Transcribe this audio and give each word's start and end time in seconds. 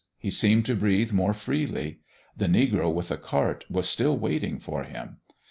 He 0.17 0.31
seemed 0.31 0.65
to 0.65 0.73
breathe 0.73 1.11
more 1.11 1.31
freely. 1.31 1.99
The 2.35 2.47
negro 2.47 2.91
with 2.91 3.09
the 3.09 3.17
cart 3.17 3.65
was 3.69 3.87
still 3.87 4.17
waiting 4.17 4.57
for 4.57 4.83
him. 4.83 5.17